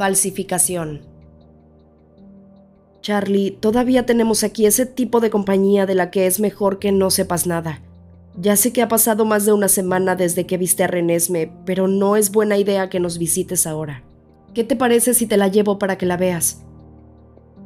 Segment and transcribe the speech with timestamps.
[0.00, 1.02] Falsificación.
[3.02, 7.10] Charlie, todavía tenemos aquí ese tipo de compañía de la que es mejor que no
[7.10, 7.82] sepas nada.
[8.34, 11.86] Ya sé que ha pasado más de una semana desde que viste a Renesme, pero
[11.86, 14.02] no es buena idea que nos visites ahora.
[14.54, 16.62] ¿Qué te parece si te la llevo para que la veas?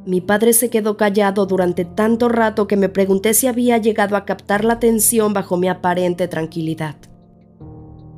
[0.05, 4.25] Mi padre se quedó callado durante tanto rato que me pregunté si había llegado a
[4.25, 6.97] captar la atención bajo mi aparente tranquilidad.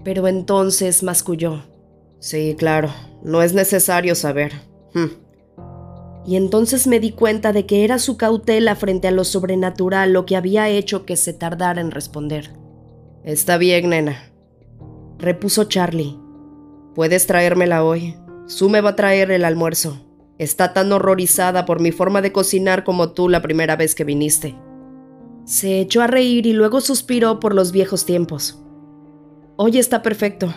[0.03, 1.76] Pero entonces masculló.
[2.19, 2.89] Sí, claro,
[3.23, 4.53] no es necesario saber.
[4.93, 5.27] Hm
[6.27, 10.25] y entonces me di cuenta de que era su cautela frente a lo sobrenatural lo
[10.25, 12.51] que había hecho que se tardara en responder.
[13.23, 14.29] Está bien, nena,
[15.17, 16.19] repuso Charlie.
[16.95, 18.17] Puedes traérmela hoy.
[18.45, 20.05] Su me va a traer el almuerzo.
[20.37, 24.57] Está tan horrorizada por mi forma de cocinar como tú la primera vez que viniste.
[25.45, 28.61] Se echó a reír y luego suspiró por los viejos tiempos.
[29.55, 30.53] Hoy está perfecto.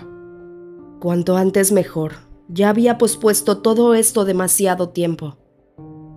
[1.01, 2.13] Cuanto antes mejor.
[2.49, 5.39] Ya había pospuesto todo esto demasiado tiempo.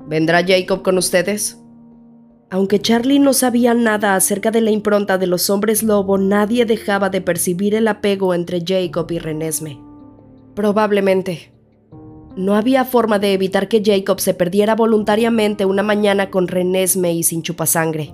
[0.08, 1.58] ¿Vendrá Jacob con ustedes?
[2.50, 7.10] Aunque Charlie no sabía nada acerca de la impronta de los hombres lobo, nadie dejaba
[7.10, 9.80] de percibir el apego entre Jacob y Renesme.
[10.54, 11.54] Probablemente.
[12.36, 17.24] No había forma de evitar que Jacob se perdiera voluntariamente una mañana con Renesme y
[17.24, 18.14] sin chupasangre.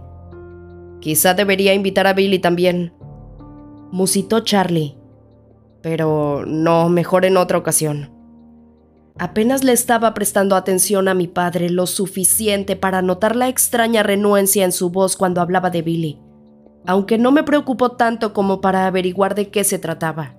[0.99, 2.93] Quizá debería invitar a Billy también,
[3.91, 4.98] musitó Charlie.
[5.81, 8.11] Pero no, mejor en otra ocasión.
[9.17, 14.63] Apenas le estaba prestando atención a mi padre lo suficiente para notar la extraña renuencia
[14.63, 16.19] en su voz cuando hablaba de Billy,
[16.85, 20.35] aunque no me preocupó tanto como para averiguar de qué se trataba.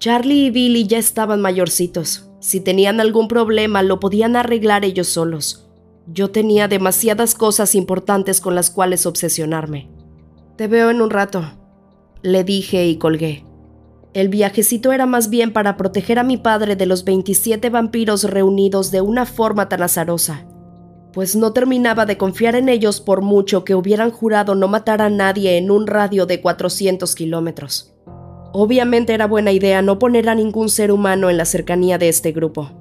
[0.00, 2.30] Charlie y Billy ya estaban mayorcitos.
[2.40, 5.70] Si tenían algún problema lo podían arreglar ellos solos.
[6.06, 9.88] Yo tenía demasiadas cosas importantes con las cuales obsesionarme.
[10.56, 11.44] Te veo en un rato,
[12.22, 13.49] le dije y colgué.
[14.12, 18.90] El viajecito era más bien para proteger a mi padre de los 27 vampiros reunidos
[18.90, 20.46] de una forma tan azarosa,
[21.12, 25.10] pues no terminaba de confiar en ellos por mucho que hubieran jurado no matar a
[25.10, 27.94] nadie en un radio de 400 kilómetros.
[28.52, 32.32] Obviamente era buena idea no poner a ningún ser humano en la cercanía de este
[32.32, 32.72] grupo.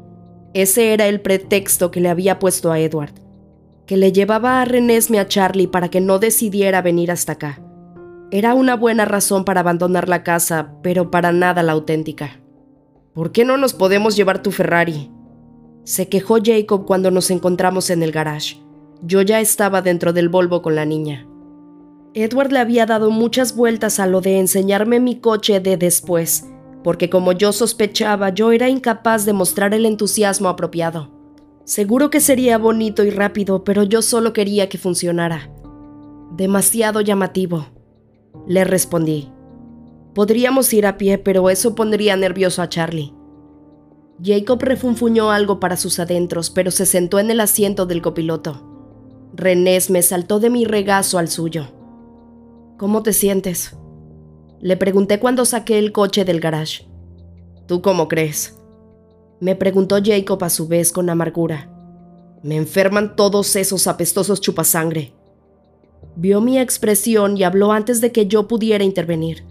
[0.55, 3.13] Ese era el pretexto que le había puesto a Edward,
[3.85, 7.61] que le llevaba a Renesme a Charlie para que no decidiera venir hasta acá.
[8.31, 12.39] Era una buena razón para abandonar la casa, pero para nada la auténtica.
[13.13, 15.11] ¿Por qué no nos podemos llevar tu Ferrari?
[15.83, 18.57] Se quejó Jacob cuando nos encontramos en el garage.
[19.01, 21.25] Yo ya estaba dentro del Volvo con la niña.
[22.13, 26.47] Edward le había dado muchas vueltas a lo de enseñarme mi coche de después,
[26.83, 31.09] porque como yo sospechaba, yo era incapaz de mostrar el entusiasmo apropiado.
[31.65, 35.51] Seguro que sería bonito y rápido, pero yo solo quería que funcionara.
[36.31, 37.78] Demasiado llamativo.
[38.47, 39.31] Le respondí.
[40.13, 43.13] Podríamos ir a pie, pero eso pondría nervioso a Charlie.
[44.21, 48.65] Jacob refunfuñó algo para sus adentros, pero se sentó en el asiento del copiloto.
[49.33, 51.67] Renés me saltó de mi regazo al suyo.
[52.77, 53.77] ¿Cómo te sientes?
[54.59, 56.89] Le pregunté cuando saqué el coche del garage.
[57.65, 58.57] ¿Tú cómo crees?
[59.39, 61.71] Me preguntó Jacob a su vez con amargura.
[62.43, 65.13] Me enferman todos esos apestosos chupasangre.
[66.15, 69.45] Vio mi expresión y habló antes de que yo pudiera intervenir.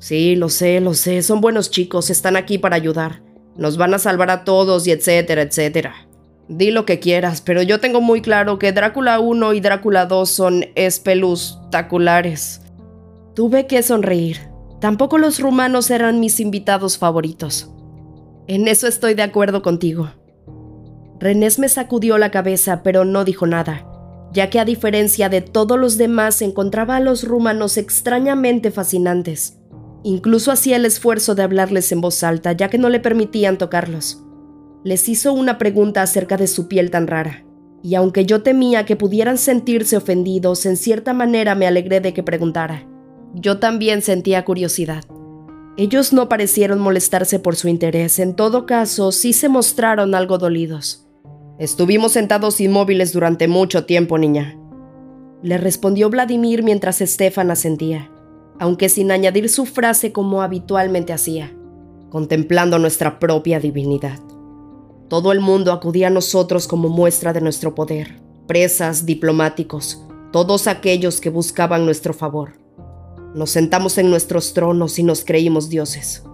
[0.00, 3.22] Sí, lo sé, lo sé, son buenos chicos, están aquí para ayudar.
[3.56, 6.08] Nos van a salvar a todos y etcétera, etcétera.
[6.48, 10.28] Di lo que quieras, pero yo tengo muy claro que Drácula 1 y Drácula 2
[10.28, 12.62] son espelustaculares.
[13.36, 14.38] Tuve que sonreír.
[14.80, 17.70] Tampoco los rumanos eran mis invitados favoritos.
[18.48, 20.10] En eso estoy de acuerdo contigo.
[21.20, 23.86] Renés me sacudió la cabeza, pero no dijo nada
[24.32, 29.58] ya que a diferencia de todos los demás encontraba a los rumanos extrañamente fascinantes.
[30.04, 34.24] Incluso hacía el esfuerzo de hablarles en voz alta, ya que no le permitían tocarlos.
[34.84, 37.44] Les hizo una pregunta acerca de su piel tan rara,
[37.82, 42.22] y aunque yo temía que pudieran sentirse ofendidos, en cierta manera me alegré de que
[42.22, 42.88] preguntara.
[43.34, 45.04] Yo también sentía curiosidad.
[45.76, 51.01] Ellos no parecieron molestarse por su interés, en todo caso sí se mostraron algo dolidos.
[51.62, 54.58] Estuvimos sentados inmóviles durante mucho tiempo, niña.
[55.44, 58.10] Le respondió Vladimir mientras Estefan asentía,
[58.58, 61.54] aunque sin añadir su frase como habitualmente hacía,
[62.10, 64.18] contemplando nuestra propia divinidad.
[65.06, 71.20] Todo el mundo acudía a nosotros como muestra de nuestro poder, presas, diplomáticos, todos aquellos
[71.20, 72.54] que buscaban nuestro favor.
[73.36, 76.24] Nos sentamos en nuestros tronos y nos creímos dioses.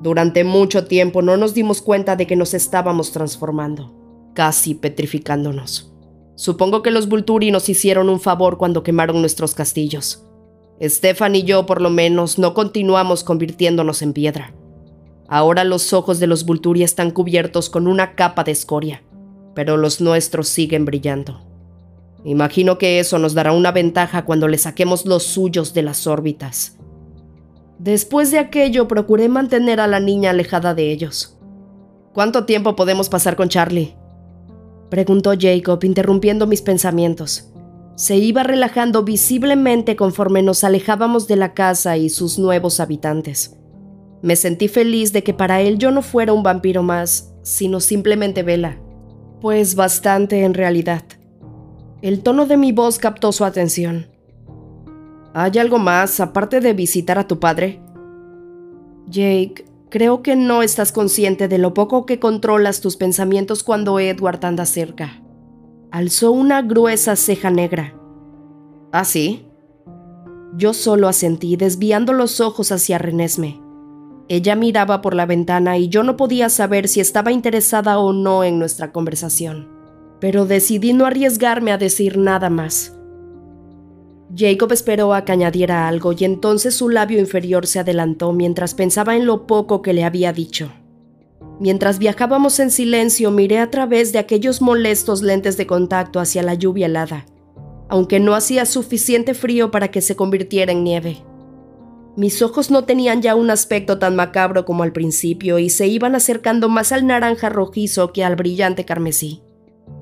[0.00, 4.05] Durante mucho tiempo no nos dimos cuenta de que nos estábamos transformando
[4.36, 5.92] casi petrificándonos.
[6.36, 10.22] Supongo que los Vulturi nos hicieron un favor cuando quemaron nuestros castillos.
[10.80, 14.54] Stefan y yo, por lo menos, no continuamos convirtiéndonos en piedra.
[15.26, 19.02] Ahora los ojos de los Vulturi están cubiertos con una capa de escoria,
[19.54, 21.40] pero los nuestros siguen brillando.
[22.22, 26.76] Imagino que eso nos dará una ventaja cuando le saquemos los suyos de las órbitas.
[27.78, 31.38] Después de aquello, procuré mantener a la niña alejada de ellos.
[32.12, 33.96] ¿Cuánto tiempo podemos pasar con Charlie?
[34.90, 37.52] Preguntó Jacob, interrumpiendo mis pensamientos.
[37.96, 43.56] Se iba relajando visiblemente conforme nos alejábamos de la casa y sus nuevos habitantes.
[44.22, 48.42] Me sentí feliz de que para él yo no fuera un vampiro más, sino simplemente
[48.42, 48.78] Vela.
[49.40, 51.02] Pues bastante en realidad.
[52.02, 54.06] El tono de mi voz captó su atención.
[55.32, 57.80] ¿Hay algo más aparte de visitar a tu padre?
[59.06, 59.64] Jake,
[59.96, 64.66] creo que no estás consciente de lo poco que controlas tus pensamientos cuando Edward anda
[64.66, 65.22] cerca.
[65.90, 67.98] Alzó una gruesa ceja negra.
[68.92, 69.46] ¿Ah, sí?
[70.54, 73.58] Yo solo asentí, desviando los ojos hacia Renesme.
[74.28, 78.44] Ella miraba por la ventana y yo no podía saber si estaba interesada o no
[78.44, 79.76] en nuestra conversación
[80.20, 82.95] pero decidí no arriesgarme a decir nada más.
[84.34, 89.16] Jacob esperó a que añadiera algo y entonces su labio inferior se adelantó mientras pensaba
[89.16, 90.72] en lo poco que le había dicho.
[91.60, 96.54] Mientras viajábamos en silencio miré a través de aquellos molestos lentes de contacto hacia la
[96.54, 97.24] lluvia helada,
[97.88, 101.24] aunque no hacía suficiente frío para que se convirtiera en nieve.
[102.16, 106.14] Mis ojos no tenían ya un aspecto tan macabro como al principio y se iban
[106.14, 109.42] acercando más al naranja rojizo que al brillante carmesí.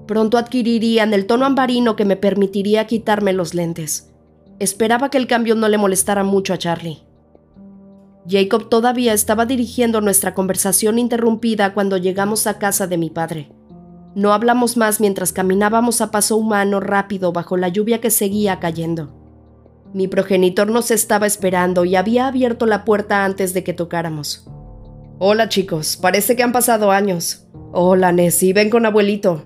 [0.07, 4.14] Pronto adquirirían el tono ambarino que me permitiría quitarme los lentes.
[4.59, 7.03] Esperaba que el cambio no le molestara mucho a Charlie.
[8.29, 13.51] Jacob todavía estaba dirigiendo nuestra conversación interrumpida cuando llegamos a casa de mi padre.
[14.15, 19.13] No hablamos más mientras caminábamos a paso humano rápido bajo la lluvia que seguía cayendo.
[19.93, 24.49] Mi progenitor nos estaba esperando y había abierto la puerta antes de que tocáramos.
[25.19, 27.47] Hola chicos, parece que han pasado años.
[27.73, 29.45] Hola Nessie, ven con abuelito.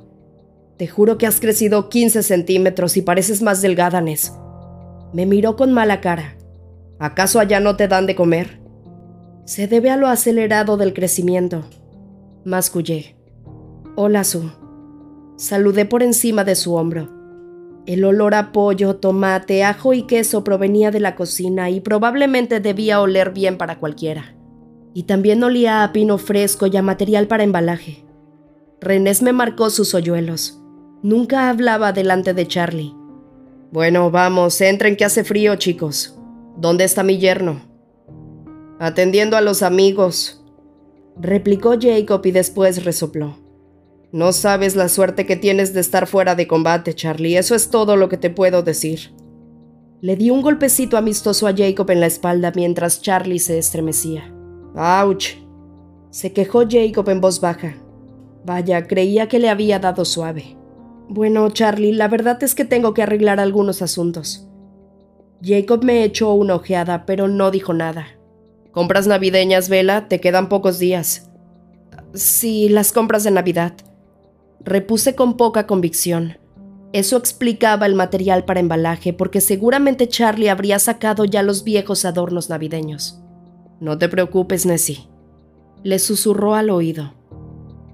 [0.77, 4.33] Te juro que has crecido 15 centímetros y pareces más delgada, Ness.
[5.13, 6.37] Me miró con mala cara.
[6.99, 8.61] ¿Acaso allá no te dan de comer?
[9.45, 11.65] Se debe a lo acelerado del crecimiento.
[12.45, 13.17] Mascullé.
[13.97, 14.51] Hola, Su.
[15.37, 17.09] Saludé por encima de su hombro.
[17.87, 23.01] El olor a pollo, tomate, ajo y queso provenía de la cocina y probablemente debía
[23.01, 24.35] oler bien para cualquiera.
[24.93, 28.05] Y también olía a pino fresco y a material para embalaje.
[28.81, 30.61] Renés me marcó sus hoyuelos.
[31.03, 32.98] Nunca hablaba delante de Charlie.
[33.71, 36.19] Bueno, vamos, entren que hace frío, chicos.
[36.57, 37.61] ¿Dónde está mi yerno?
[38.81, 40.43] Atendiendo a los amigos,
[41.21, 43.37] replicó Jacob y después resopló.
[44.11, 47.37] No sabes la suerte que tienes de estar fuera de combate, Charlie.
[47.37, 49.13] Eso es todo lo que te puedo decir.
[50.01, 54.33] Le di un golpecito amistoso a Jacob en la espalda mientras Charlie se estremecía.
[54.75, 55.25] ¡Auch!
[56.11, 57.75] Se quejó Jacob en voz baja.
[58.47, 60.58] Vaya, creía que le había dado suave.
[61.09, 64.47] Bueno, Charlie, la verdad es que tengo que arreglar algunos asuntos.
[65.43, 68.07] Jacob me echó una ojeada, pero no dijo nada.
[68.73, 70.09] ¿Compras navideñas, Vela?
[70.09, 71.31] Te quedan pocos días.
[72.13, 73.73] Sí, las compras de Navidad.
[74.61, 76.37] Repuse con poca convicción.
[76.93, 82.51] Eso explicaba el material para embalaje, porque seguramente Charlie habría sacado ya los viejos adornos
[82.51, 83.21] navideños.
[83.81, 85.09] No te preocupes, Nessie.
[85.85, 87.15] Le susurró al oído.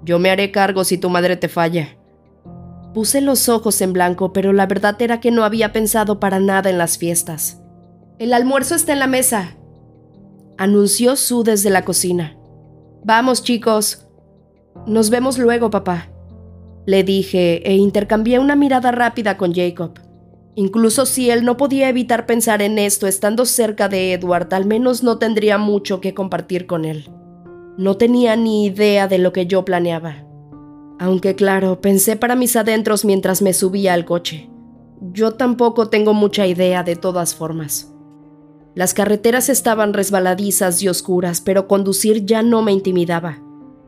[0.05, 1.97] Yo me haré cargo si tu madre te falla.
[2.95, 6.71] Puse los ojos en blanco, pero la verdad era que no había pensado para nada
[6.71, 7.61] en las fiestas.
[8.21, 9.57] El almuerzo está en la mesa,
[10.57, 12.37] anunció Sue desde la cocina.
[13.03, 14.07] Vamos, chicos.
[14.87, 16.11] Nos vemos luego, papá.
[16.87, 19.99] Le dije e intercambié una mirada rápida con Jacob.
[20.55, 25.03] Incluso si él no podía evitar pensar en esto estando cerca de Edward, al menos
[25.03, 27.11] no tendría mucho que compartir con él.
[27.77, 30.24] No tenía ni idea de lo que yo planeaba.
[30.99, 34.49] Aunque claro, pensé para mis adentros mientras me subía al coche.
[35.13, 37.93] Yo tampoco tengo mucha idea de todas formas.
[38.75, 43.41] Las carreteras estaban resbaladizas y oscuras, pero conducir ya no me intimidaba.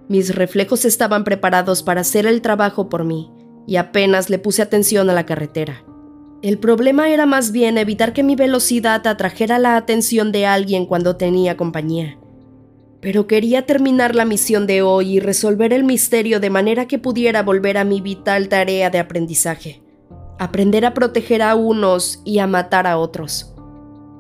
[0.09, 3.31] Mis reflejos estaban preparados para hacer el trabajo por mí,
[3.67, 5.85] y apenas le puse atención a la carretera.
[6.43, 11.17] El problema era más bien evitar que mi velocidad atrajera la atención de alguien cuando
[11.17, 12.19] tenía compañía
[13.07, 17.45] pero quería terminar la misión de hoy y resolver el misterio de manera que pudiera
[17.45, 19.81] volver a mi vital tarea de aprendizaje.
[20.41, 23.55] Aprender a proteger a unos y a matar a otros.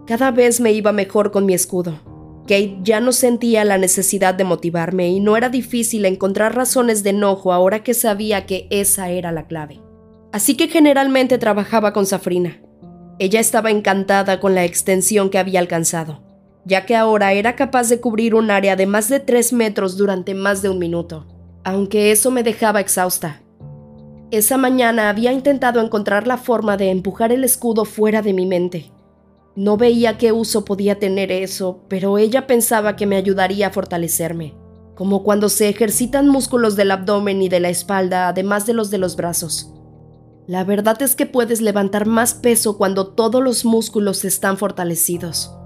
[0.06, 1.98] Cada vez me iba mejor con mi escudo.
[2.42, 7.10] Kate ya no sentía la necesidad de motivarme y no era difícil encontrar razones de
[7.10, 9.80] enojo ahora que sabía que esa era la clave.
[10.32, 12.62] Así que generalmente trabajaba con Safrina.
[13.18, 16.25] Ella estaba encantada con la extensión que había alcanzado
[16.66, 20.34] ya que ahora era capaz de cubrir un área de más de tres metros durante
[20.34, 21.24] más de un minuto,
[21.64, 23.40] aunque eso me dejaba exhausta.
[24.32, 28.90] Esa mañana había intentado encontrar la forma de empujar el escudo fuera de mi mente.
[29.54, 34.54] No veía qué uso podía tener eso, pero ella pensaba que me ayudaría a fortalecerme,
[34.96, 38.98] como cuando se ejercitan músculos del abdomen y de la espalda, además de los de
[38.98, 39.72] los brazos.
[40.48, 45.56] La verdad es que puedes levantar más peso cuando todos los músculos están fortalecidos.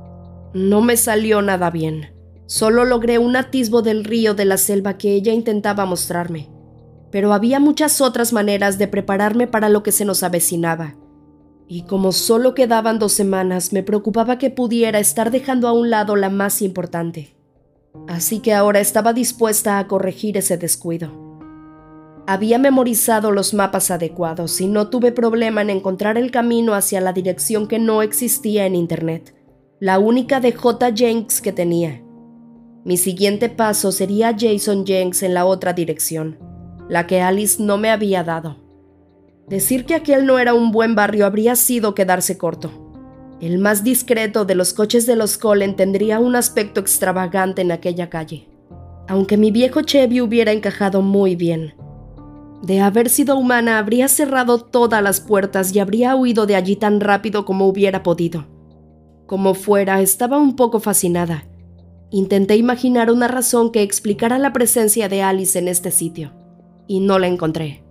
[0.53, 2.13] No me salió nada bien.
[2.47, 6.51] Solo logré un atisbo del río de la selva que ella intentaba mostrarme.
[7.13, 10.97] Pero había muchas otras maneras de prepararme para lo que se nos avecinaba.
[11.69, 16.17] Y como solo quedaban dos semanas, me preocupaba que pudiera estar dejando a un lado
[16.17, 17.37] la más importante.
[18.09, 21.31] Así que ahora estaba dispuesta a corregir ese descuido.
[22.27, 27.13] Había memorizado los mapas adecuados y no tuve problema en encontrar el camino hacia la
[27.13, 29.35] dirección que no existía en Internet,
[29.81, 30.93] la única de J.
[30.95, 32.03] Jenks que tenía.
[32.85, 36.39] Mi siguiente paso sería Jason Jenks en la otra dirección,
[36.91, 38.59] la que Alice no me había dado.
[39.49, 42.93] Decir que aquel no era un buen barrio habría sido quedarse corto.
[43.41, 48.11] El más discreto de los coches de los Cullen tendría un aspecto extravagante en aquella
[48.11, 48.51] calle,
[49.09, 51.73] aunque mi viejo Chevy hubiera encajado muy bien.
[52.63, 57.01] De haber sido humana, habría cerrado todas las puertas y habría huido de allí tan
[57.01, 58.60] rápido como hubiera podido.
[59.31, 61.45] Como fuera, estaba un poco fascinada.
[62.11, 66.33] Intenté imaginar una razón que explicara la presencia de Alice en este sitio,
[66.89, 67.85] y no la encontré.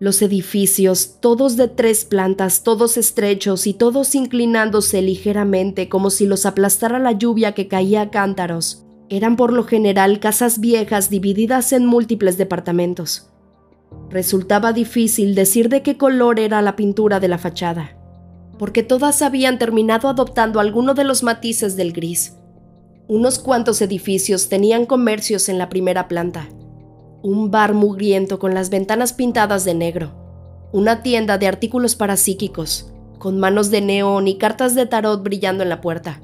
[0.00, 6.46] Los edificios, todos de tres plantas, todos estrechos y todos inclinándose ligeramente como si los
[6.46, 11.86] aplastara la lluvia que caía a cántaros, eran por lo general casas viejas divididas en
[11.86, 13.30] múltiples departamentos.
[14.10, 17.96] Resultaba difícil decir de qué color era la pintura de la fachada,
[18.58, 22.36] porque todas habían terminado adoptando alguno de los matices del gris.
[23.08, 26.48] Unos cuantos edificios tenían comercios en la primera planta,
[27.22, 30.12] un bar mugriento con las ventanas pintadas de negro,
[30.72, 35.68] una tienda de artículos parapsíquicos, con manos de neón y cartas de tarot brillando en
[35.68, 36.20] la puerta,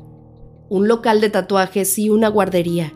[0.69, 2.95] un local de tatuajes y una guardería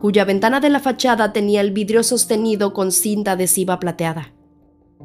[0.00, 4.32] cuya ventana de la fachada tenía el vidrio sostenido con cinta adhesiva plateada.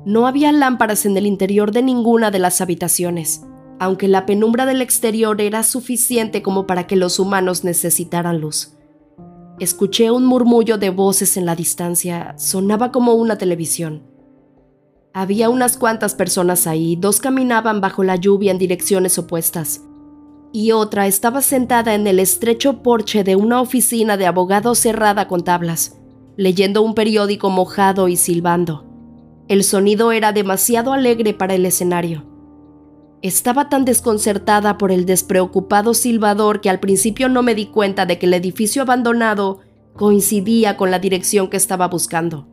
[0.06, 3.42] No había lámparas en el interior de ninguna de las habitaciones,
[3.84, 8.78] aunque la penumbra del exterior era suficiente como para que los humanos necesitaran luz.
[9.60, 14.04] Escuché un murmullo de voces en la distancia, sonaba como una televisión.
[15.14, 19.82] Había unas cuantas personas ahí, dos caminaban bajo la lluvia en direcciones opuestas,
[20.54, 25.44] y otra estaba sentada en el estrecho porche de una oficina de abogado cerrada con
[25.44, 25.98] tablas,
[26.38, 28.86] leyendo un periódico mojado y silbando.
[29.50, 32.33] El sonido era demasiado alegre para el escenario.
[33.24, 38.20] Estaba tan desconcertada por el despreocupado silbador que al principio no me di cuenta de
[38.20, 39.60] que el edificio abandonado
[39.96, 42.50] coincidía con la dirección que estaba buscando.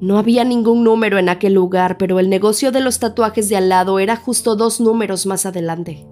[0.00, 3.68] No había ningún número en aquel lugar, pero el negocio de los tatuajes de al
[3.68, 6.06] lado era justo dos números más adelante.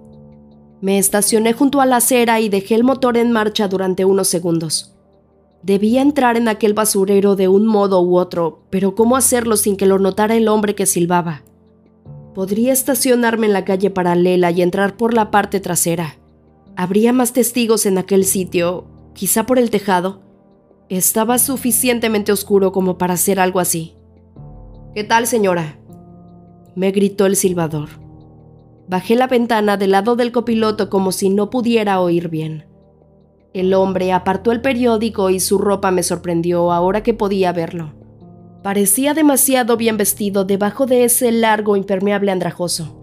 [0.81, 4.93] Me estacioné junto a la acera y dejé el motor en marcha durante unos segundos.
[5.63, 9.85] Debía entrar en aquel basurero de un modo u otro, pero ¿cómo hacerlo sin que
[9.85, 11.43] lo notara el hombre que silbaba?
[12.33, 16.15] Podría estacionarme en la calle paralela y entrar por la parte trasera.
[16.75, 20.21] Habría más testigos en aquel sitio, quizá por el tejado.
[20.87, 23.95] Estaba suficientemente oscuro como para hacer algo así.
[24.93, 25.79] ¿Qué tal, señora?
[26.75, 27.89] me gritó el silbador.
[28.87, 32.65] Bajé la ventana del lado del copiloto como si no pudiera oír bien.
[33.53, 37.98] El hombre apartó el periódico y su ropa me sorprendió ahora que podía verlo.
[38.63, 42.95] Parecía demasiado bien vestido debajo de ese largo impermeable andrajoso.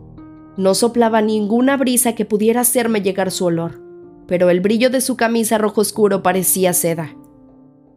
[0.57, 3.83] No soplaba ninguna brisa que pudiera hacerme llegar su olor,
[4.27, 7.17] pero el brillo de su camisa rojo oscuro parecía seda.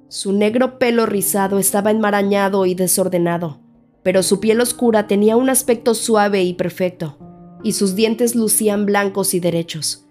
[0.07, 3.61] Su negro pelo rizado estaba enmarañado y desordenado,
[4.03, 7.17] pero su piel oscura tenía un aspecto suave y perfecto
[7.63, 10.05] y sus dientes lucían blancos y derechos.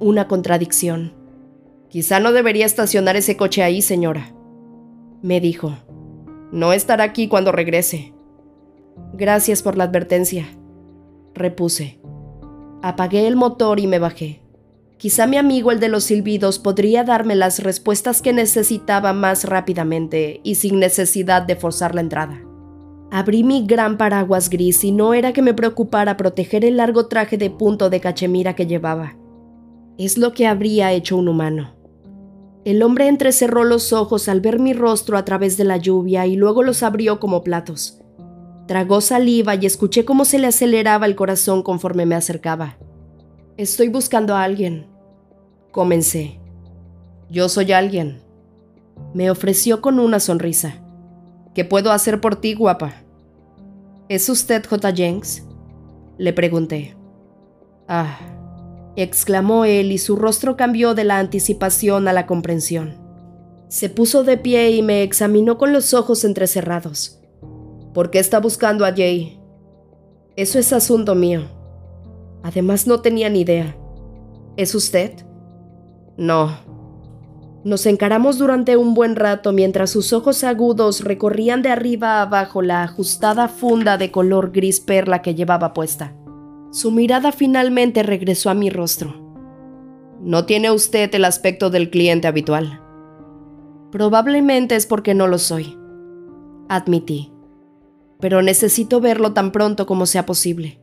[0.00, 1.14] Una contradicción.
[1.88, 4.34] Quizá no debería estacionar ese coche ahí, señora,
[5.22, 5.76] me dijo.
[6.54, 8.14] No estará aquí cuando regrese.
[9.12, 10.46] Gracias por la advertencia,
[11.34, 11.98] repuse.
[12.80, 14.40] Apagué el motor y me bajé.
[14.96, 20.40] Quizá mi amigo el de los silbidos podría darme las respuestas que necesitaba más rápidamente
[20.44, 22.40] y sin necesidad de forzar la entrada.
[23.10, 27.36] Abrí mi gran paraguas gris y no era que me preocupara proteger el largo traje
[27.36, 29.16] de punto de cachemira que llevaba.
[29.98, 31.74] Es lo que habría hecho un humano.
[32.64, 36.36] El hombre entrecerró los ojos al ver mi rostro a través de la lluvia y
[36.36, 38.00] luego los abrió como platos.
[38.66, 42.78] Tragó saliva y escuché cómo se le aceleraba el corazón conforme me acercaba.
[43.58, 44.86] Estoy buscando a alguien.
[45.70, 46.40] Comencé.
[47.28, 48.22] Yo soy alguien.
[49.12, 50.82] Me ofreció con una sonrisa.
[51.54, 52.94] ¿Qué puedo hacer por ti, guapa?
[54.08, 54.92] ¿Es usted J.
[54.92, 55.46] Jenks?
[56.16, 56.96] Le pregunté.
[57.86, 58.18] Ah,
[58.96, 62.98] exclamó él y su rostro cambió de la anticipación a la comprensión.
[63.68, 67.20] Se puso de pie y me examinó con los ojos entrecerrados.
[67.92, 69.40] ¿Por qué está buscando a Jay?
[70.36, 71.42] Eso es asunto mío.
[72.42, 73.76] Además no tenía ni idea.
[74.56, 75.12] ¿Es usted?
[76.16, 76.56] No.
[77.64, 82.62] Nos encaramos durante un buen rato mientras sus ojos agudos recorrían de arriba a abajo
[82.62, 86.14] la ajustada funda de color gris perla que llevaba puesta.
[86.74, 89.14] Su mirada finalmente regresó a mi rostro.
[90.20, 92.82] No tiene usted el aspecto del cliente habitual.
[93.92, 95.78] Probablemente es porque no lo soy.
[96.68, 97.32] Admití.
[98.18, 100.80] Pero necesito verlo tan pronto como sea posible.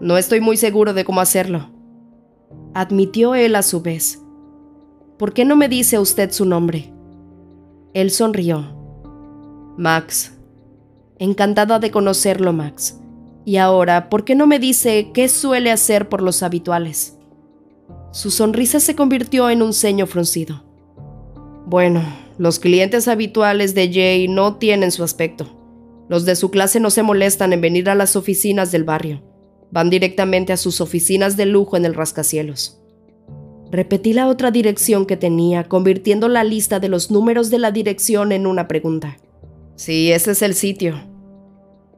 [0.00, 1.70] No estoy muy seguro de cómo hacerlo.
[2.74, 4.20] Admitió él a su vez.
[5.20, 6.92] ¿Por qué no me dice usted su nombre?
[7.94, 8.76] Él sonrió.
[9.76, 10.36] Max.
[11.20, 12.99] Encantada de conocerlo, Max.
[13.44, 17.16] Y ahora, ¿por qué no me dice qué suele hacer por los habituales?
[18.12, 20.64] Su sonrisa se convirtió en un ceño fruncido.
[21.66, 22.02] Bueno,
[22.38, 25.48] los clientes habituales de Jay no tienen su aspecto.
[26.08, 29.22] Los de su clase no se molestan en venir a las oficinas del barrio.
[29.70, 32.80] Van directamente a sus oficinas de lujo en el rascacielos.
[33.70, 38.32] Repetí la otra dirección que tenía, convirtiendo la lista de los números de la dirección
[38.32, 39.18] en una pregunta.
[39.76, 41.09] Sí, ese es el sitio.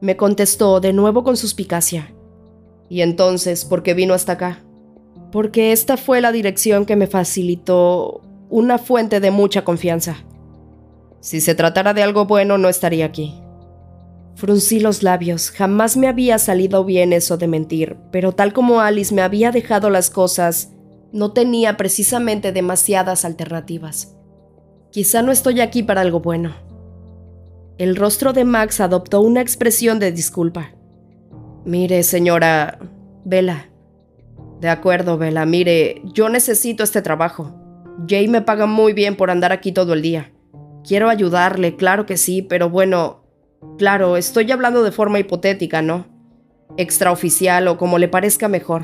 [0.03, 2.13] Me contestó de nuevo con suspicacia.
[2.89, 4.61] ¿Y entonces por qué vino hasta acá?
[5.31, 8.19] Porque esta fue la dirección que me facilitó
[8.49, 10.17] una fuente de mucha confianza.
[11.21, 13.33] Si se tratara de algo bueno, no estaría aquí.
[14.35, 15.51] Fruncí los labios.
[15.51, 19.89] Jamás me había salido bien eso de mentir, pero tal como Alice me había dejado
[19.89, 20.73] las cosas,
[21.13, 24.17] no tenía precisamente demasiadas alternativas.
[24.91, 26.72] Quizá no estoy aquí para algo bueno.
[27.77, 30.71] El rostro de Max adoptó una expresión de disculpa.
[31.65, 32.79] Mire, señora...
[33.25, 33.69] Vela.
[34.59, 35.45] De acuerdo, Vela.
[35.45, 37.55] Mire, yo necesito este trabajo.
[38.07, 40.31] Jay me paga muy bien por andar aquí todo el día.
[40.85, 43.23] Quiero ayudarle, claro que sí, pero bueno...
[43.77, 46.05] Claro, estoy hablando de forma hipotética, ¿no?
[46.77, 48.83] Extraoficial o como le parezca mejor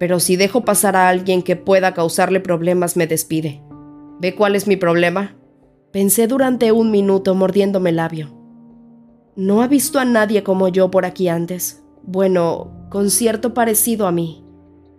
[0.00, 3.62] pero si dejo pasar a alguien que pueda causarle problemas me despide.
[4.18, 5.36] ¿Ve cuál es mi problema?
[5.92, 8.30] Pensé durante un minuto mordiéndome el labio.
[9.34, 11.82] No ha visto a nadie como yo por aquí antes.
[12.04, 14.44] Bueno, con cierto parecido a mí.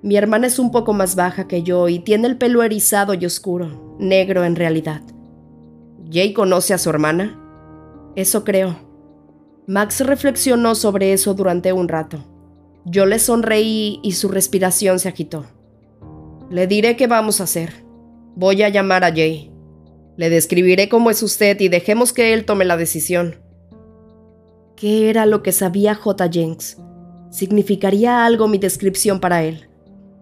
[0.02, 3.26] Mi hermana es un poco más baja que yo y tiene el pelo erizado y
[3.26, 5.02] oscuro, negro en realidad.
[6.12, 7.40] ¿Jay conoce a su hermana?
[8.18, 8.76] Eso creo.
[9.68, 12.26] Max reflexionó sobre eso durante un rato.
[12.84, 15.46] Yo le sonreí y su respiración se agitó.
[16.50, 17.86] Le diré qué vamos a hacer.
[18.36, 19.51] Voy a llamar a Jay.
[20.22, 23.38] Le describiré cómo es usted y dejemos que él tome la decisión.
[24.76, 26.30] ¿Qué era lo que sabía J.
[26.30, 26.78] Jenks?
[27.32, 29.68] ¿Significaría algo mi descripción para él?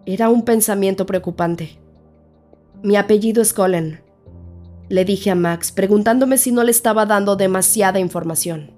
[0.06, 1.82] Era un pensamiento preocupante.
[2.82, 4.00] Mi apellido es Colin,
[4.88, 8.72] le dije a Max, preguntándome si no le estaba dando demasiada información.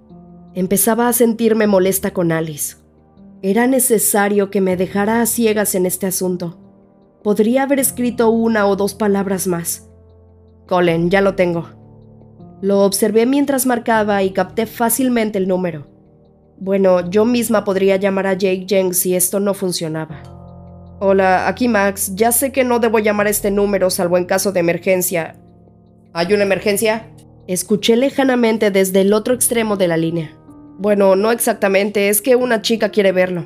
[0.55, 2.77] Empezaba a sentirme molesta con Alice.
[3.43, 6.57] Era necesario que me dejara a ciegas en este asunto.
[7.21, 9.90] Podría haber escrito una o dos palabras más.
[10.71, 11.67] Colin, ya lo tengo.
[12.61, 15.85] Lo observé mientras marcaba y capté fácilmente el número.
[16.59, 20.23] Bueno, yo misma podría llamar a Jake Jenks si esto no funcionaba.
[21.01, 22.13] Hola, aquí Max.
[22.15, 25.35] Ya sé que no debo llamar a este número salvo en caso de emergencia.
[26.13, 27.05] ¿Hay una emergencia?
[27.47, 30.37] Escuché lejanamente desde el otro extremo de la línea.
[30.77, 33.45] Bueno, no exactamente, es que una chica quiere verlo.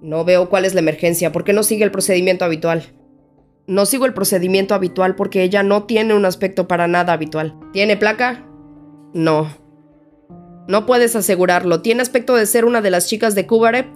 [0.00, 2.84] No veo cuál es la emergencia, ¿por qué no sigue el procedimiento habitual?
[3.70, 7.54] No sigo el procedimiento habitual porque ella no tiene un aspecto para nada habitual.
[7.72, 8.44] ¿Tiene placa?
[9.14, 9.46] No.
[10.66, 11.80] No puedes asegurarlo.
[11.80, 13.86] ¿Tiene aspecto de ser una de las chicas de Kubarep?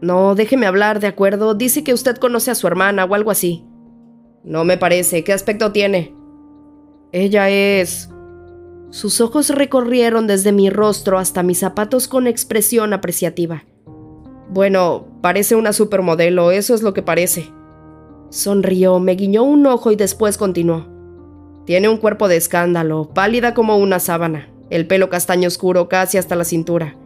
[0.00, 1.52] No, déjeme hablar, ¿de acuerdo?
[1.52, 3.66] Dice que usted conoce a su hermana o algo así.
[4.44, 5.24] No me parece.
[5.24, 6.16] ¿Qué aspecto tiene?
[7.12, 8.08] Ella es...
[8.88, 13.62] Sus ojos recorrieron desde mi rostro hasta mis zapatos con expresión apreciativa.
[14.48, 17.52] Bueno, parece una supermodelo, eso es lo que parece.
[18.30, 20.86] Sonrió, me guiñó un ojo y después continuó.
[21.66, 26.36] Tiene un cuerpo de escándalo, pálida como una sábana, el pelo castaño oscuro casi hasta
[26.36, 26.96] la cintura,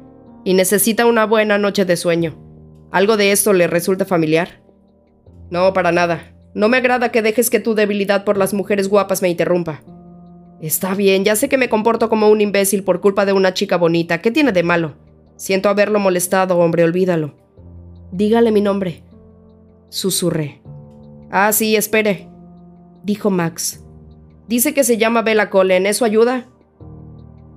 [0.44, 2.36] y necesita una buena noche de sueño.
[2.90, 4.62] ¿Algo de esto le resulta familiar?
[5.50, 6.34] No, para nada.
[6.54, 9.82] No me agrada que dejes que tu debilidad por las mujeres guapas me interrumpa.
[10.60, 13.76] Está bien, ya sé que me comporto como un imbécil por culpa de una chica
[13.76, 14.20] bonita.
[14.20, 14.94] ¿Qué tiene de malo?
[15.36, 17.34] Siento haberlo molestado, hombre, olvídalo.
[18.12, 19.02] Dígale mi nombre.
[19.88, 20.62] Susurré.
[21.36, 22.28] Ah, sí, espere.
[23.02, 23.82] dijo Max.
[24.46, 26.46] Dice que se llama Bella Collen, ¿eso ayuda?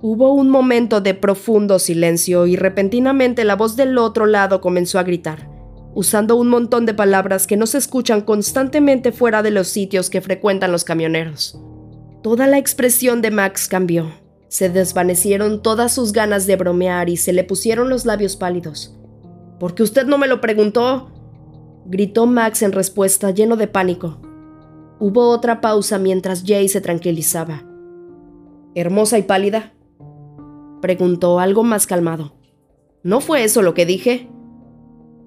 [0.02, 5.04] Hubo un momento de profundo silencio y repentinamente la voz del otro lado comenzó a
[5.04, 5.48] gritar,
[5.94, 10.22] usando un montón de palabras que no se escuchan constantemente fuera de los sitios que
[10.22, 11.62] frecuentan los camioneros.
[12.24, 14.10] Toda la expresión de Max cambió.
[14.48, 18.98] Se desvanecieron todas sus ganas de bromear y se le pusieron los labios pálidos.
[19.60, 21.12] ¿Por qué usted no me lo preguntó?
[21.88, 24.20] Gritó Max en respuesta, lleno de pánico.
[25.00, 27.64] Hubo otra pausa mientras Jay se tranquilizaba.
[28.76, 29.74] ¿Hermosa y pálida?
[30.82, 32.34] preguntó algo más calmado.
[33.04, 34.30] ¿No fue eso lo que dije?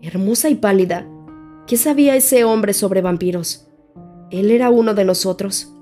[0.02, 1.08] Hermosa y pálida.
[1.66, 3.68] ¿Qué sabía ese hombre sobre vampiros?
[4.30, 5.74] Él era uno de nosotros.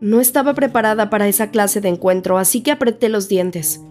[0.00, 3.82] No estaba preparada para esa clase de encuentro, así que apreté los dientes.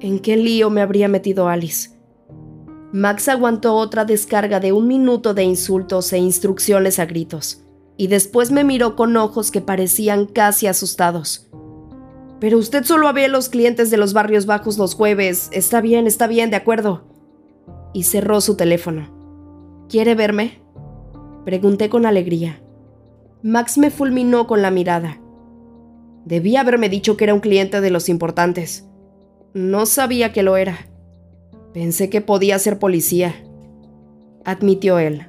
[0.00, 1.99] ¿En qué lío me habría metido Alice?
[2.92, 7.64] Max aguantó otra descarga de un minuto de insultos e instrucciones a gritos,
[7.96, 11.48] y después me miró con ojos que parecían casi asustados.
[12.40, 15.50] Pero usted solo ve a los clientes de los barrios bajos los jueves.
[15.52, 17.04] Está bien, está bien, de acuerdo.
[17.92, 19.86] Y cerró su teléfono.
[19.88, 20.62] ¿Quiere verme?
[21.44, 22.62] Pregunté con alegría.
[23.42, 25.20] Max me fulminó con la mirada.
[26.24, 28.88] Debía haberme dicho que era un cliente de los importantes.
[29.52, 30.89] No sabía que lo era.
[31.72, 33.34] Pensé que podía ser policía,
[34.44, 35.26] admitió él.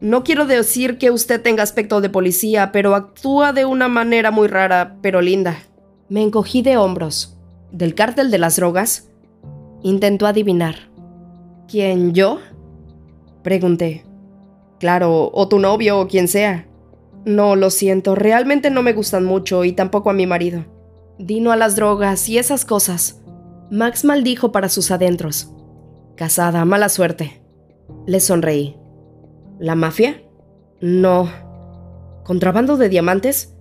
[0.00, 4.46] No quiero decir que usted tenga aspecto de policía, pero actúa de una manera muy
[4.46, 5.58] rara, pero linda.
[6.08, 7.38] Me encogí de hombros.
[7.72, 9.10] ¿Del cártel de las drogas?
[9.82, 10.76] Intentó adivinar.
[11.68, 12.40] ¿Quién, yo?
[13.42, 14.04] Pregunté.
[14.78, 16.66] Claro, o tu novio o quien sea.
[17.24, 20.64] No, lo siento, realmente no me gustan mucho y tampoco a mi marido.
[21.18, 23.22] Dino a las drogas y esas cosas.
[23.70, 25.55] Max maldijo para sus adentros.
[26.16, 27.42] Casada, mala suerte.
[28.06, 28.76] Le sonreí.
[29.58, 30.22] ¿La mafia?
[30.80, 31.28] No.
[32.24, 33.54] ¿Contrabando de diamantes?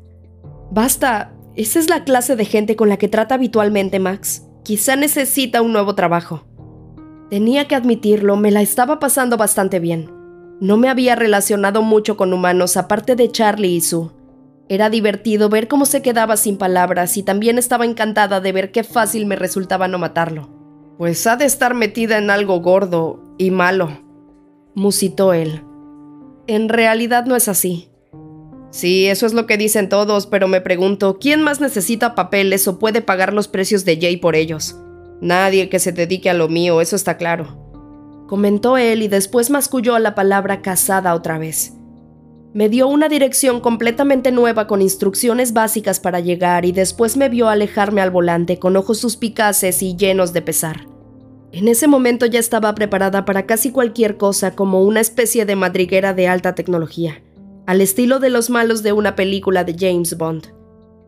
[0.71, 1.33] Basta.
[1.55, 4.45] Esa es la clase de gente con la que trata habitualmente Max.
[4.63, 6.45] Quizá necesita un nuevo trabajo.
[7.29, 10.11] Tenía que admitirlo, me la estaba pasando bastante bien.
[10.59, 14.11] No me había relacionado mucho con humanos aparte de Charlie y Sue.
[14.69, 18.83] Era divertido ver cómo se quedaba sin palabras y también estaba encantada de ver qué
[18.83, 20.64] fácil me resultaba no matarlo.
[20.97, 23.89] Pues ha de estar metida en algo gordo y malo,
[24.75, 25.63] musitó él.
[26.47, 27.89] En realidad no es así.
[28.71, 32.79] Sí, eso es lo que dicen todos, pero me pregunto, ¿quién más necesita papeles o
[32.79, 34.75] puede pagar los precios de Jay por ellos?
[35.21, 37.65] Nadie que se dedique a lo mío, eso está claro
[38.27, 41.73] comentó él y después masculló la palabra casada otra vez.
[42.55, 47.49] Me dio una dirección completamente nueva con instrucciones básicas para llegar y después me vio
[47.49, 50.87] alejarme al volante con ojos suspicaces y llenos de pesar.
[51.51, 56.13] En ese momento ya estaba preparada para casi cualquier cosa como una especie de madriguera
[56.13, 57.21] de alta tecnología,
[57.65, 60.53] al estilo de los malos de una película de James Bond.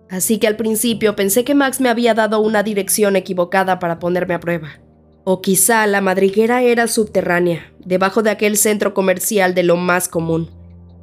[0.09, 4.33] Así que al principio pensé que Max me había dado una dirección equivocada para ponerme
[4.33, 4.81] a prueba.
[5.23, 10.49] O quizá la madriguera era subterránea, debajo de aquel centro comercial de lo más común,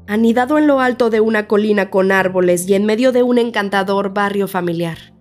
[0.07, 4.13] anidado en lo alto de una colina con árboles y en medio de un encantador
[4.13, 5.15] barrio familiar.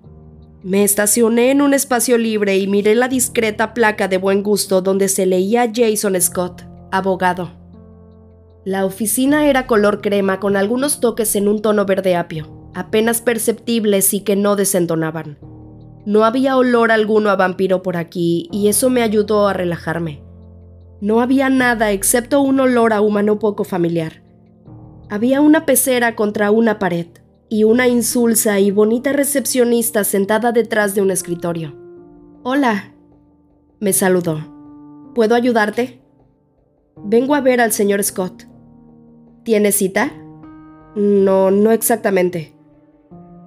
[0.64, 5.10] Me estacioné en un espacio libre y miré la discreta placa de buen gusto donde
[5.10, 7.52] se leía Jason Scott, abogado.
[8.66, 14.14] La oficina era color crema con algunos toques en un tono verde apio, apenas perceptibles
[14.14, 15.38] y que no desentonaban.
[16.06, 20.24] No había olor alguno a vampiro por aquí y eso me ayudó a relajarme.
[21.02, 24.23] No había nada excepto un olor a humano poco familiar.
[25.14, 27.06] Había una pecera contra una pared
[27.48, 31.76] y una insulsa y bonita recepcionista sentada detrás de un escritorio.
[32.42, 32.96] Hola,
[33.80, 34.40] me saludó.
[35.14, 36.02] ¿Puedo ayudarte?
[36.98, 38.46] Vengo a ver al señor Scott.
[39.44, 40.12] ¿Tiene cita?
[40.96, 42.56] No, no exactamente.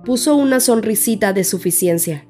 [0.04, 2.28] Puso una sonrisita de suficiencia.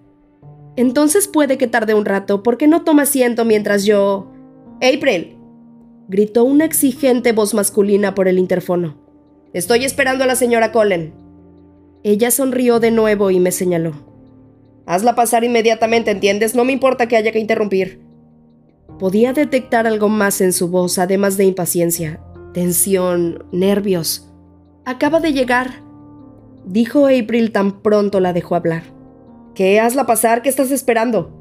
[0.77, 4.33] Entonces puede que tarde un rato, ¿por qué no toma asiento mientras yo...
[4.77, 5.37] April,
[6.09, 9.05] gritó una exigente voz masculina por el interfono.
[9.57, 11.15] Estoy esperando a la señora Collen.
[12.03, 13.93] Ella sonrió de nuevo y me señaló.
[14.85, 16.55] Hazla pasar inmediatamente, ¿entiendes?
[16.55, 18.03] No me importa que haya que interrumpir.
[18.99, 22.21] Podía detectar algo más en su voz, además de impaciencia,
[22.53, 24.31] tensión, nervios.
[24.85, 25.83] Acaba de llegar,
[26.67, 28.83] dijo April tan pronto la dejó hablar.
[29.55, 29.81] ¿Qué?
[29.81, 31.33] Hazla pasar, ¿qué estás esperando?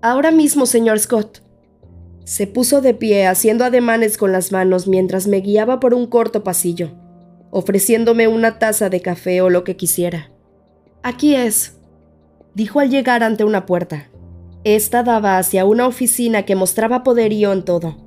[0.00, 1.42] Ahora mismo, señor Scott.
[2.24, 6.42] Se puso de pie, haciendo ademanes con las manos mientras me guiaba por un corto
[6.42, 7.01] pasillo,
[7.52, 10.30] ofreciéndome una taza de café o lo que quisiera.
[11.02, 11.78] Aquí es,
[12.54, 14.08] dijo al llegar ante una puerta.
[14.64, 17.98] Esta daba hacia una oficina que mostraba poderío en todo,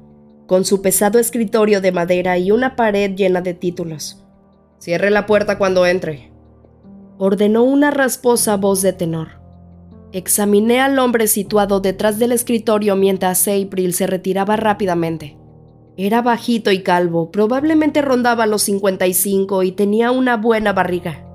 [0.48, 4.26] con su pesado escritorio de madera y una pared llena de títulos.
[4.80, 6.32] Cierre la puerta cuando entre,
[7.20, 9.42] ordenó una rasposa voz de tenor.
[10.12, 15.38] Examiné al hombre situado detrás del escritorio mientras April se retiraba rápidamente.
[15.98, 21.26] Era bajito y calvo, probablemente rondaba los 55 y tenía una buena barriga.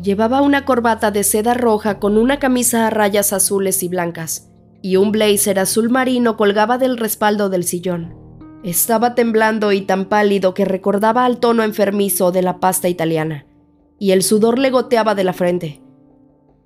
[0.00, 4.96] Llevaba una corbata de seda roja con una camisa a rayas azules y blancas, y
[4.96, 8.14] un blazer azul marino colgaba del respaldo del sillón.
[8.62, 13.46] Estaba temblando y tan pálido que recordaba al tono enfermizo de la pasta italiana,
[13.98, 15.82] y el sudor le goteaba de la frente.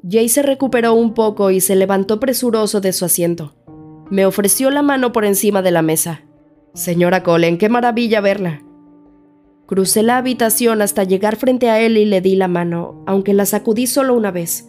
[0.08, 3.54] Jay se recuperó un poco y se levantó presuroso de su asiento.
[4.10, 6.22] Me ofreció la mano por encima de la mesa.
[6.74, 8.62] Señora Colin, qué maravilla verla.
[9.66, 13.46] Crucé la habitación hasta llegar frente a él y le di la mano, aunque la
[13.46, 14.68] sacudí solo una vez.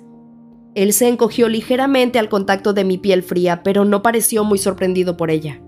[0.73, 5.17] Él se encogió ligeramente al contacto de mi piel fría, pero no pareció muy sorprendido
[5.17, 5.61] por ella.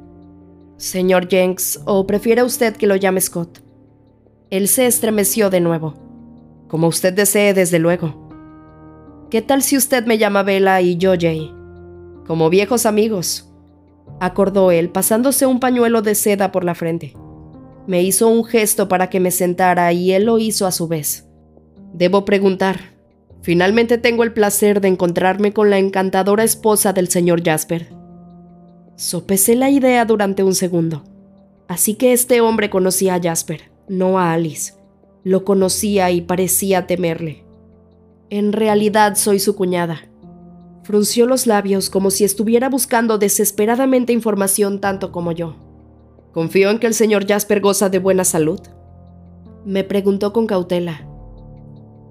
[0.77, 3.59] Señor Jenks, ¿o prefiere usted que lo llame Scott?
[4.49, 5.95] Él se estremeció de nuevo.
[6.67, 8.29] Como usted desee, desde luego.
[9.29, 11.53] ¿Qué tal si usted me llama Bella y yo Jay?
[12.25, 13.52] Como viejos amigos,
[14.19, 17.13] acordó él, pasándose un pañuelo de seda por la frente.
[17.87, 21.27] Me hizo un gesto para que me sentara y él lo hizo a su vez.
[21.93, 22.93] Debo preguntar.
[23.41, 27.89] Finalmente tengo el placer de encontrarme con la encantadora esposa del señor Jasper.
[28.95, 31.03] Sopesé la idea durante un segundo.
[31.67, 34.73] Así que este hombre conocía a Jasper, no a Alice.
[35.23, 37.43] Lo conocía y parecía temerle.
[38.29, 40.09] En realidad soy su cuñada.
[40.83, 45.55] Frunció los labios como si estuviera buscando desesperadamente información tanto como yo.
[46.33, 48.59] Confío en que el señor Jasper goza de buena salud.
[49.65, 51.07] Me preguntó con cautela.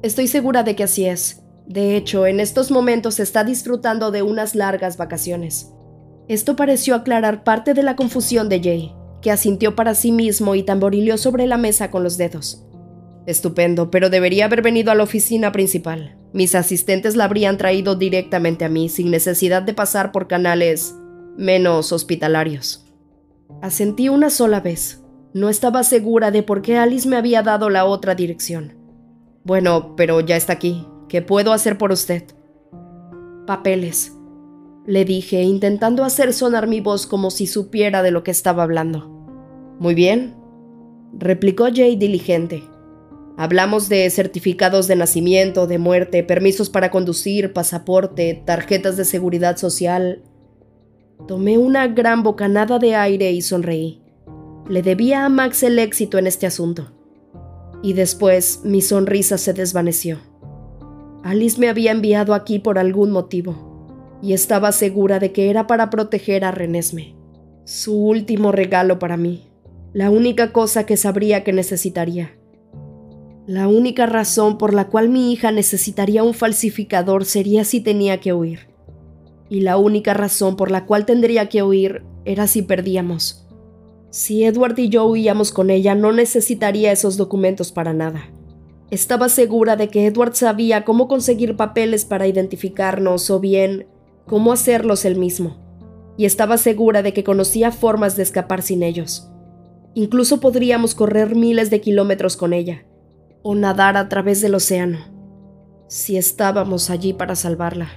[0.03, 1.43] Estoy segura de que así es.
[1.67, 5.71] De hecho, en estos momentos está disfrutando de unas largas vacaciones.
[6.29, 10.63] Esto pareció aclarar parte de la confusión de Jay, que asintió para sí mismo y
[10.63, 12.65] tamborileó sobre la mesa con los dedos.
[13.27, 16.19] Estupendo, pero debería haber venido a la oficina principal.
[16.33, 20.95] Mis asistentes la habrían traído directamente a mí sin necesidad de pasar por canales
[21.37, 22.87] menos hospitalarios.
[23.61, 25.03] Asentí una sola vez.
[25.35, 28.75] No estaba segura de por qué Alice me había dado la otra dirección.
[29.45, 30.87] Bueno, pero ya está aquí.
[31.09, 32.25] ¿Qué puedo hacer por usted?
[33.47, 34.13] Papeles,
[34.87, 39.09] le dije, intentando hacer sonar mi voz como si supiera de lo que estaba hablando.
[39.79, 40.35] Muy bien,
[41.19, 42.63] replicó Jay diligente.
[43.43, 50.23] Hablamos de certificados de nacimiento, de muerte, permisos para conducir, pasaporte, tarjetas de seguridad social,
[51.29, 54.03] Tomé una gran bocanada de aire y sonreí.
[54.69, 56.91] Le debía a Max el éxito en este asunto.
[57.83, 60.19] Y después mi sonrisa se desvaneció.
[61.23, 65.91] Alice me había enviado aquí por algún motivo, y estaba segura de que era para
[65.91, 67.15] proteger a Renesme.
[67.65, 69.49] Su último regalo para mí,
[69.93, 72.37] la única cosa que sabría que necesitaría.
[73.47, 78.33] La única razón por la cual mi hija necesitaría un falsificador sería si tenía que
[78.33, 78.73] huir
[79.53, 83.47] y la única razón por la cual tendría que huir era si perdíamos.
[84.09, 88.31] Si Edward y yo huíamos con ella, no necesitaría esos documentos para nada.
[88.91, 93.89] Estaba segura de que Edward sabía cómo conseguir papeles para identificarnos o bien
[94.27, 95.59] cómo hacerlos él mismo,
[96.17, 99.29] y estaba segura de que conocía formas de escapar sin ellos.
[99.93, 102.87] Incluso podríamos correr miles de kilómetros con ella,
[103.43, 104.99] o nadar a través del océano,
[105.89, 107.89] si estábamos allí para salvarla.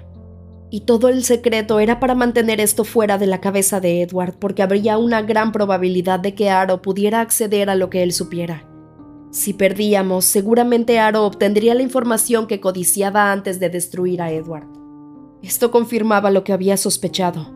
[0.72, 4.64] Y todo el secreto era para mantener esto fuera de la cabeza de Edward, porque
[4.64, 8.68] habría una gran probabilidad de que Aro pudiera acceder a lo que él supiera.
[9.32, 14.68] Si perdíamos, seguramente Aro obtendría la información que codiciaba antes de destruir a Edward.
[15.42, 17.54] Esto confirmaba lo que había sospechado.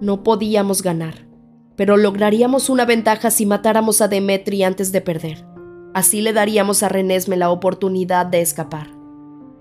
[0.00, 1.26] No podíamos ganar,
[1.76, 5.49] pero lograríamos una ventaja si matáramos a Demetri antes de perder.
[5.92, 8.88] Así le daríamos a Renesme la oportunidad de escapar.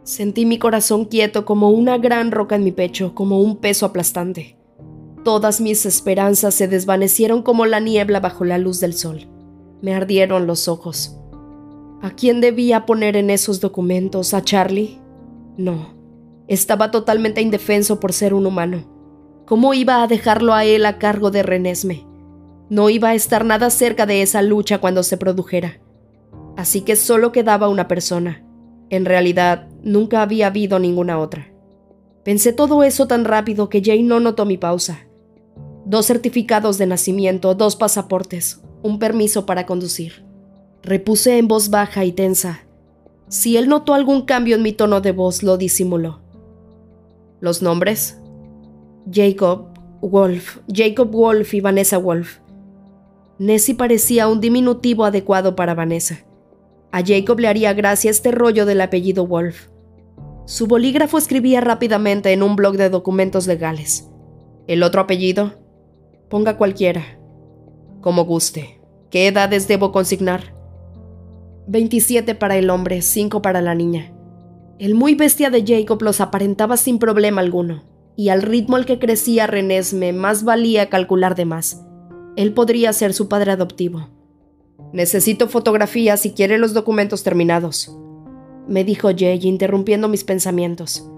[0.03, 4.57] Sentí mi corazón quieto como una gran roca en mi pecho, como un peso aplastante.
[5.23, 9.27] Todas mis esperanzas se desvanecieron como la niebla bajo la luz del sol.
[9.81, 11.17] Me ardieron los ojos.
[12.01, 14.33] ¿A quién debía poner en esos documentos?
[14.33, 14.99] ¿A Charlie?
[15.57, 15.93] No.
[16.47, 18.85] Estaba totalmente indefenso por ser un humano.
[19.45, 22.07] ¿Cómo iba a dejarlo a él a cargo de Renesme?
[22.69, 25.81] No iba a estar nada cerca de esa lucha cuando se produjera.
[26.59, 28.43] Así que solo quedaba una persona,
[28.89, 31.53] en realidad, nunca había habido ninguna otra.
[32.25, 35.07] Pensé todo eso tan rápido que Jane no notó mi pausa.
[35.85, 40.25] Dos certificados de nacimiento, dos pasaportes, un permiso para conducir.
[40.83, 42.65] Repuse en voz baja y tensa.
[43.29, 46.19] Si él notó algún cambio en mi tono de voz, lo disimuló.
[47.39, 48.19] ¿Los nombres?
[49.09, 49.67] Jacob,
[50.01, 52.39] Wolf, Jacob Wolf y Vanessa Wolf.
[53.37, 56.25] Nessie parecía un diminutivo adecuado para Vanessa
[56.91, 59.67] A Jacob le haría gracia este rollo del apellido Wolf.
[60.45, 64.09] Su bolígrafo escribía rápidamente en un blog de documentos legales.
[64.65, 65.53] El otro apellido,
[66.29, 67.19] ponga cualquiera,
[68.01, 68.81] como guste.
[69.11, 70.55] ¿Qué edades debo consignar?
[71.67, 74.11] 27 para el hombre, 5 para la niña.
[74.79, 77.83] El muy bestia de Jacob los aparentaba sin problema alguno,
[78.15, 81.85] y al ritmo al que crecía Renesme más valía calcular de más.
[82.35, 84.07] Él podría ser su padre adoptivo.
[84.93, 87.95] Necesito fotografías si quiere los documentos terminados,
[88.69, 91.09] me dijo Jay, interrumpiendo mis pensamientos.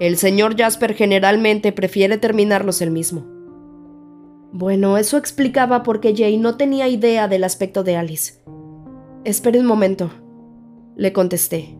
[0.00, 3.24] El señor Jasper generalmente prefiere terminarlos él mismo.
[4.52, 8.42] Bueno, eso explicaba por qué Jay no tenía idea del aspecto de Alice.
[9.24, 10.10] Espere un momento,
[10.96, 11.78] le contesté.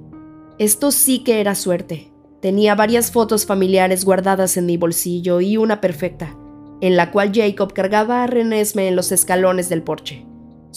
[0.61, 2.13] Esto sí que era suerte.
[2.41, 6.37] Tenía varias fotos familiares guardadas en mi bolsillo y una perfecta,
[6.81, 10.28] en la cual Jacob cargaba a Renesme en los escalones del porche.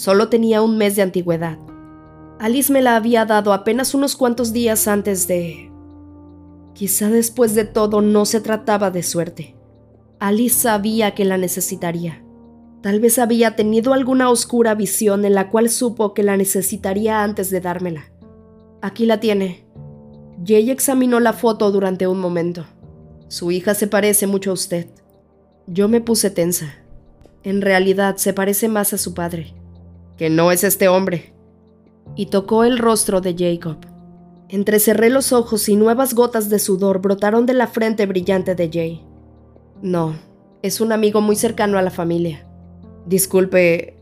[0.02, 1.58] Solo tenía un mes de antigüedad.
[2.40, 5.70] Alice me la había dado apenas unos cuantos días antes de...
[6.74, 9.54] Quizá después de todo no se trataba de suerte.
[10.18, 12.20] Alice sabía que la necesitaría.
[12.80, 17.50] Tal vez había tenido alguna oscura visión en la cual supo que la necesitaría antes
[17.50, 18.10] de dármela.
[18.80, 19.64] Aquí la tiene.
[20.44, 22.66] Jay examinó la foto durante un momento.
[23.28, 24.88] Su hija se parece mucho a usted.
[25.68, 26.74] Yo me puse tensa.
[27.44, 29.61] En realidad se parece más a su padre.
[30.22, 31.34] Que no es este hombre.
[32.14, 33.78] Y tocó el rostro de Jacob.
[34.48, 39.04] Entrecerré los ojos y nuevas gotas de sudor brotaron de la frente brillante de Jay.
[39.82, 40.14] No,
[40.62, 42.46] es un amigo muy cercano a la familia.
[43.04, 43.96] Disculpe,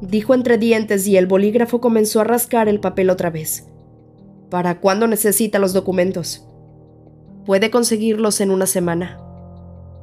[0.00, 3.66] dijo entre dientes y el bolígrafo comenzó a rascar el papel otra vez.
[4.48, 6.46] ¿Para cuándo necesita los documentos?
[7.44, 9.18] Puede conseguirlos en una semana.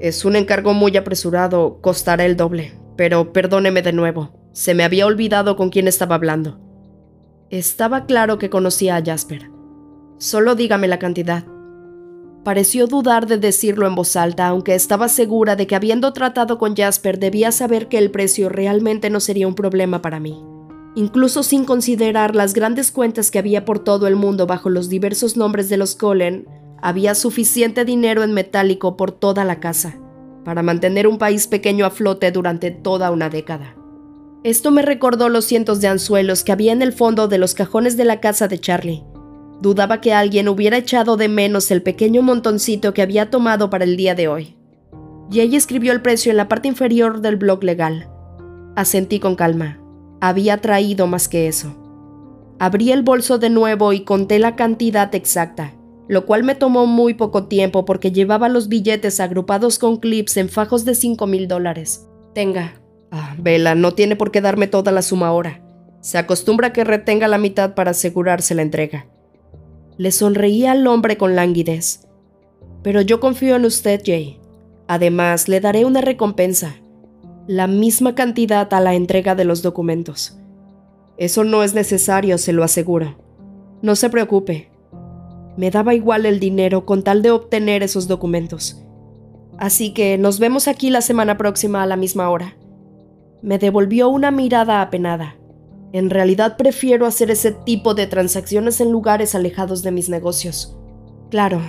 [0.02, 5.06] Es un encargo muy apresurado, costará el doble, pero perdóneme de nuevo, se me había
[5.06, 6.60] olvidado con quién estaba hablando.
[7.50, 9.50] Estaba claro que conocía a Jasper.
[10.18, 11.46] Solo dígame la cantidad.
[12.44, 16.76] Pareció dudar de decirlo en voz alta, aunque estaba segura de que habiendo tratado con
[16.76, 20.42] Jasper debía saber que el precio realmente no sería un problema para mí.
[20.96, 25.38] Incluso sin considerar las grandes cuentas que había por todo el mundo bajo los diversos
[25.38, 26.48] nombres de los Colen,
[26.82, 30.00] había suficiente dinero en metálico por toda la casa,
[30.46, 33.76] para mantener un país pequeño a flote durante toda una década.
[34.44, 37.98] Esto me recordó los cientos de anzuelos que había en el fondo de los cajones
[37.98, 39.04] de la casa de Charlie,
[39.62, 43.98] Dudaba que alguien hubiera echado de menos el pequeño montoncito que había tomado para el
[43.98, 44.56] día de hoy.
[45.32, 48.10] Y ella escribió el precio en la parte inferior del blog legal.
[48.76, 49.80] Asentí con calma.
[50.22, 51.76] Había traído más que eso.
[52.58, 55.74] Abrí el bolso de nuevo y conté la cantidad exacta,
[56.08, 60.50] lo cual me tomó muy poco tiempo porque llevaba los billetes agrupados con clips en
[60.50, 62.08] fajos de cinco mil dólares.
[62.34, 62.79] Tenga.
[63.12, 65.62] Ah, Vela, no tiene por qué darme toda la suma ahora.
[66.02, 69.08] Se acostumbra a que retenga la mitad para asegurarse la entrega.
[69.98, 72.08] Le sonreía al hombre con languidez.
[72.84, 74.40] Pero yo confío en usted, Jay.
[74.88, 76.76] Además, le daré una recompensa.
[77.48, 80.38] La misma cantidad a la entrega de los documentos.
[81.18, 83.18] Eso no es necesario, se lo aseguro.
[83.82, 84.72] No se preocupe.
[85.58, 88.82] Me daba igual el dinero con tal de obtener esos documentos.
[89.58, 92.56] Así que nos vemos aquí la semana próxima a la misma hora.
[93.42, 95.38] Me devolvió una mirada apenada.
[95.92, 100.78] En realidad prefiero hacer ese tipo de transacciones en lugares alejados de mis negocios.
[101.32, 101.62] Claro,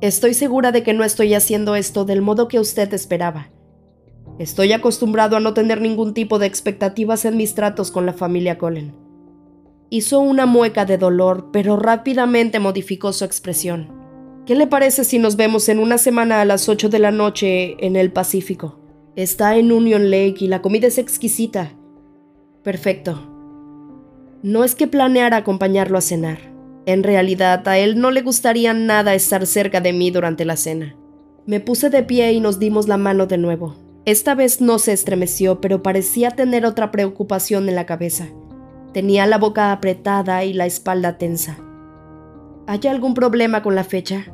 [0.00, 3.50] estoy segura de que no estoy haciendo esto del modo que usted esperaba.
[4.38, 8.56] Estoy acostumbrado a no tener ningún tipo de expectativas en mis tratos con la familia
[8.58, 8.96] Cullen.
[9.90, 13.92] Hizo una mueca de dolor, pero rápidamente modificó su expresión.
[14.46, 17.76] ¿Qué le parece si nos vemos en una semana a las 8 de la noche
[17.84, 18.79] en el Pacífico?
[19.16, 21.72] Está en Union Lake y la comida es exquisita.
[22.62, 23.20] Perfecto.
[24.42, 26.38] No es que planeara acompañarlo a cenar.
[26.86, 30.96] En realidad, a él no le gustaría nada estar cerca de mí durante la cena.
[31.46, 33.76] Me puse de pie y nos dimos la mano de nuevo.
[34.04, 38.28] Esta vez no se estremeció, pero parecía tener otra preocupación en la cabeza.
[38.92, 41.58] Tenía la boca apretada y la espalda tensa.
[42.66, 44.26] ¿Hay algún problema con la fecha?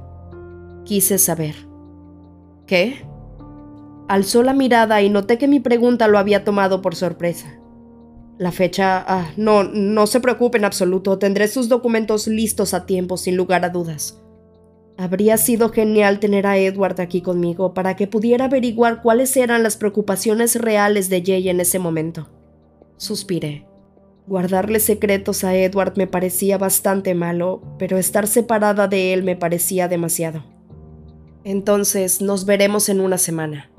[0.84, 1.54] Quise saber.
[2.66, 3.04] ¿Qué?
[4.08, 7.58] Alzó la mirada y noté que mi pregunta lo había tomado por sorpresa.
[8.38, 9.04] La fecha...
[9.06, 11.18] Ah, no, no se preocupe en absoluto.
[11.18, 14.22] Tendré sus documentos listos a tiempo, sin lugar a dudas.
[14.98, 19.76] Habría sido genial tener a Edward aquí conmigo para que pudiera averiguar cuáles eran las
[19.76, 22.30] preocupaciones reales de Jay en ese momento.
[22.96, 23.66] Suspiré.
[24.26, 29.86] Guardarle secretos a Edward me parecía bastante malo, pero estar separada de él me parecía
[29.86, 30.44] demasiado.
[31.44, 33.70] Entonces nos veremos en una semana.